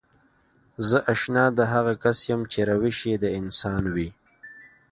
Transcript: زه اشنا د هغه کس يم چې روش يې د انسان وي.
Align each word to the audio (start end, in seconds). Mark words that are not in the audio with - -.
زه 0.87 0.97
اشنا 1.13 1.45
د 1.57 1.59
هغه 1.73 1.93
کس 2.03 2.17
يم 2.29 2.41
چې 2.51 2.59
روش 2.69 2.97
يې 3.09 3.15
د 3.23 3.25
انسان 3.39 3.83
وي. 3.95 4.09